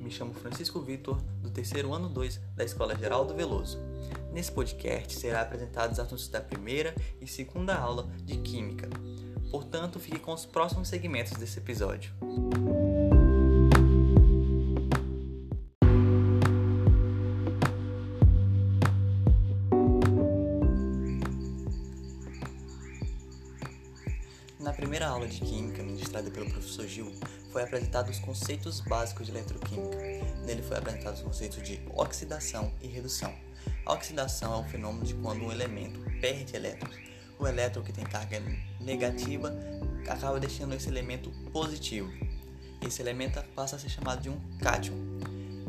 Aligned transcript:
me 0.00 0.10
chamo 0.10 0.34
Francisco 0.34 0.80
Vitor, 0.80 1.16
do 1.40 1.50
terceiro 1.50 1.92
ano 1.92 2.08
2 2.08 2.40
da 2.56 2.64
Escola 2.64 2.96
Geral 2.96 3.24
do 3.24 3.34
Veloso. 3.34 3.78
Nesse 4.32 4.50
podcast 4.50 5.14
será 5.14 5.42
apresentados 5.42 6.00
assuntos 6.00 6.28
da 6.28 6.40
primeira 6.40 6.94
e 7.20 7.26
segunda 7.26 7.76
aula 7.76 8.08
de 8.24 8.36
Química. 8.38 8.88
Portanto, 9.50 10.00
fique 10.00 10.18
com 10.18 10.32
os 10.32 10.44
próximos 10.44 10.88
segmentos 10.88 11.32
desse 11.34 11.58
episódio. 11.58 12.12
Na 24.60 24.72
primeira 24.72 25.06
aula 25.06 25.28
de 25.28 25.40
Química, 25.40 25.84
ministrada 25.84 26.28
pelo 26.32 26.50
professor 26.50 26.84
Gil, 26.84 27.14
foi 27.52 27.62
apresentado 27.62 28.10
os 28.10 28.18
conceitos 28.18 28.80
básicos 28.80 29.26
de 29.26 29.32
eletroquímica. 29.32 29.96
Nele 30.44 30.62
foi 30.62 30.76
apresentado 30.76 31.14
os 31.14 31.20
conceitos 31.20 31.62
de 31.62 31.80
oxidação 31.94 32.72
e 32.82 32.88
redução. 32.88 33.32
A 33.86 33.92
oxidação 33.92 34.54
é 34.54 34.56
o 34.56 34.64
fenômeno 34.68 35.04
de 35.04 35.14
quando 35.14 35.44
um 35.44 35.52
elemento 35.52 36.00
perde 36.20 36.56
elétrons. 36.56 36.92
O 37.38 37.46
elétron 37.46 37.84
que 37.84 37.92
tem 37.92 38.04
carga 38.04 38.42
negativa 38.80 39.54
acaba 40.08 40.40
deixando 40.40 40.74
esse 40.74 40.88
elemento 40.88 41.30
positivo. 41.52 42.10
Esse 42.84 43.00
elemento 43.00 43.40
passa 43.54 43.76
a 43.76 43.78
ser 43.78 43.88
chamado 43.88 44.22
de 44.22 44.28
um 44.28 44.40
cátion. 44.58 44.94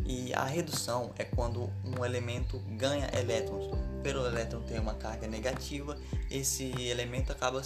E 0.03 0.34
a 0.34 0.45
redução 0.45 1.13
é 1.15 1.23
quando 1.23 1.71
um 1.85 2.03
elemento 2.03 2.57
ganha 2.71 3.07
elétrons. 3.13 3.70
Pelo 4.01 4.26
elétron 4.26 4.62
ter 4.63 4.79
uma 4.79 4.95
carga 4.95 5.27
negativa, 5.27 5.95
esse 6.31 6.71
elemento 6.90 7.31
acaba, 7.31 7.62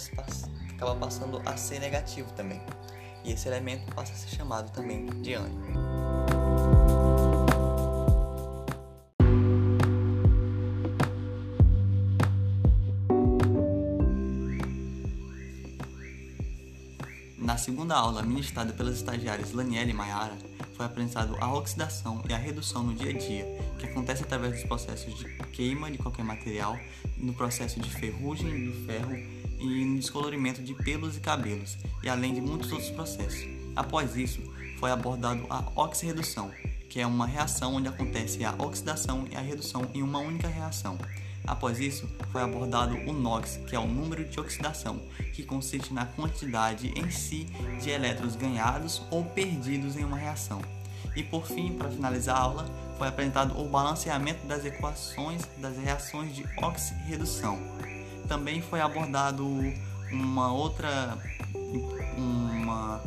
acaba 0.74 0.94
passando 0.96 1.40
a 1.44 1.56
ser 1.56 1.80
negativo 1.80 2.30
também. 2.32 2.60
E 3.24 3.32
esse 3.32 3.48
elemento 3.48 3.92
passa 3.94 4.12
a 4.12 4.16
ser 4.16 4.36
chamado 4.36 4.70
também 4.70 5.06
de 5.22 5.34
ânion. 5.34 5.94
Na 17.38 17.56
segunda 17.56 17.94
aula, 17.94 18.22
ministrada 18.22 18.72
pelas 18.72 18.96
estagiárias 18.96 19.52
Laniela 19.52 19.90
e 19.90 19.94
Mayara, 19.94 20.36
foi 20.74 20.86
apresentado 20.86 21.36
a 21.40 21.52
oxidação 21.52 22.22
e 22.28 22.32
a 22.32 22.36
redução 22.36 22.82
no 22.82 22.94
dia 22.94 23.10
a 23.10 23.12
dia, 23.12 23.46
que 23.78 23.86
acontece 23.86 24.22
através 24.22 24.54
dos 24.54 24.64
processos 24.64 25.16
de 25.18 25.24
queima 25.52 25.90
de 25.90 25.98
qualquer 25.98 26.24
material, 26.24 26.78
no 27.16 27.32
processo 27.32 27.80
de 27.80 27.90
ferrugem 27.90 28.66
do 28.66 28.86
ferro 28.86 29.16
e 29.58 29.84
no 29.84 29.98
descolorimento 29.98 30.62
de 30.62 30.74
pelos 30.74 31.16
e 31.16 31.20
cabelos, 31.20 31.78
e 32.02 32.08
além 32.08 32.34
de 32.34 32.40
muitos 32.40 32.72
outros 32.72 32.90
processos. 32.90 33.48
Após 33.76 34.16
isso, 34.16 34.40
foi 34.78 34.90
abordado 34.90 35.46
a 35.48 35.64
oxirredução, 35.74 36.50
que 36.90 37.00
é 37.00 37.06
uma 37.06 37.26
reação 37.26 37.74
onde 37.74 37.88
acontece 37.88 38.44
a 38.44 38.52
oxidação 38.52 39.26
e 39.30 39.36
a 39.36 39.40
redução 39.40 39.88
em 39.94 40.02
uma 40.02 40.18
única 40.18 40.48
reação. 40.48 40.98
Após 41.46 41.78
isso, 41.78 42.08
foi 42.32 42.42
abordado 42.42 42.96
o 42.96 43.12
NOx, 43.12 43.60
que 43.66 43.76
é 43.76 43.78
o 43.78 43.86
número 43.86 44.24
de 44.24 44.40
oxidação, 44.40 45.00
que 45.34 45.42
consiste 45.42 45.92
na 45.92 46.06
quantidade 46.06 46.92
em 46.96 47.10
si 47.10 47.44
de 47.82 47.90
elétrons 47.90 48.34
ganhados 48.34 49.02
ou 49.10 49.24
perdidos 49.24 49.96
em 49.96 50.04
uma 50.04 50.16
reação. 50.16 50.62
E 51.14 51.22
por 51.22 51.46
fim, 51.46 51.72
para 51.72 51.90
finalizar 51.90 52.36
a 52.36 52.40
aula, 52.40 52.66
foi 52.96 53.08
apresentado 53.08 53.58
o 53.60 53.68
balanceamento 53.68 54.46
das 54.46 54.64
equações 54.64 55.42
das 55.58 55.76
reações 55.76 56.34
de 56.34 56.44
oxirredução. 56.62 57.58
Também 58.26 58.62
foi 58.62 58.80
abordado 58.80 59.46
uma 60.10 60.52
outra 60.52 61.18
uma 62.16 63.02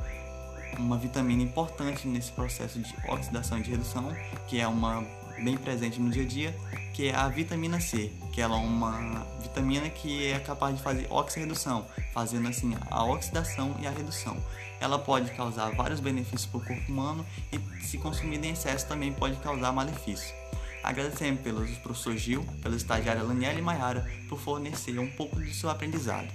uma 0.78 0.98
vitamina 0.98 1.42
importante 1.42 2.08
nesse 2.08 2.32
processo 2.32 2.80
de 2.80 2.94
oxidação 3.08 3.58
e 3.58 3.64
de 3.64 3.72
redução, 3.72 4.14
que 4.48 4.60
é 4.60 4.67
uma 4.67 5.04
bem 5.44 5.58
presente 5.58 6.00
no 6.00 6.10
dia 6.10 6.23
a 6.23 6.26
dia, 6.26 6.56
que 6.94 7.08
é 7.08 7.16
a 7.16 7.28
vitamina 7.28 7.80
C, 7.80 8.11
que 8.37 8.42
ela 8.42 8.55
é 8.55 8.59
uma 8.59 9.25
vitamina 9.42 9.89
que 9.89 10.27
é 10.27 10.37
capaz 10.37 10.77
de 10.77 10.83
fazer 10.83 11.08
oxirredução, 11.09 11.87
fazendo 12.14 12.48
assim 12.48 12.77
a 12.92 13.03
oxidação 13.03 13.75
e 13.80 13.87
a 13.87 13.89
redução. 13.89 14.37
Ela 14.80 14.99
pode 14.99 15.31
causar 15.31 15.71
vários 15.71 15.99
benefícios 15.99 16.45
para 16.45 16.59
o 16.59 16.64
corpo 16.64 16.92
humano 16.92 17.25
e, 17.52 17.83
se 17.83 17.98
consumida 17.98 18.45
em 18.45 18.52
excesso, 18.52 18.87
também 18.87 19.11
pode 19.11 19.37
causar 19.37 19.71
malefício. 19.71 20.36
Agradecemos 20.83 21.42
pelos 21.42 21.71
professor 21.80 22.15
Gil, 22.15 22.45
pela 22.61 22.75
estagiária 22.75 23.23
Laniela 23.23 23.58
e 23.58 23.61
Maiara 23.64 24.08
por 24.30 24.39
fornecer 24.39 24.99
um 24.99 25.09
pouco 25.09 25.37
do 25.39 25.52
seu 25.52 25.71
aprendizado. 25.71 26.31